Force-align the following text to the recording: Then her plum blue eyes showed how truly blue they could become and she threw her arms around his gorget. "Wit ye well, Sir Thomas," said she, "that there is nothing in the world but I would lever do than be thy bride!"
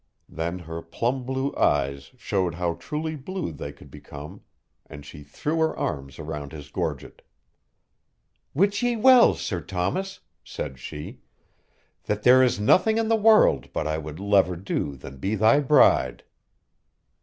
Then 0.27 0.57
her 0.57 0.81
plum 0.81 1.25
blue 1.27 1.53
eyes 1.55 2.09
showed 2.17 2.55
how 2.55 2.73
truly 2.73 3.15
blue 3.15 3.51
they 3.51 3.71
could 3.71 3.91
become 3.91 4.41
and 4.87 5.05
she 5.05 5.21
threw 5.21 5.59
her 5.59 5.77
arms 5.77 6.17
around 6.17 6.53
his 6.53 6.71
gorget. 6.71 7.21
"Wit 8.55 8.81
ye 8.81 8.95
well, 8.95 9.35
Sir 9.35 9.61
Thomas," 9.61 10.21
said 10.43 10.79
she, 10.79 11.19
"that 12.05 12.23
there 12.23 12.41
is 12.41 12.59
nothing 12.59 12.97
in 12.97 13.09
the 13.09 13.15
world 13.15 13.71
but 13.73 13.85
I 13.85 13.99
would 13.99 14.19
lever 14.19 14.55
do 14.55 14.95
than 14.95 15.17
be 15.17 15.35
thy 15.35 15.59
bride!" 15.59 16.23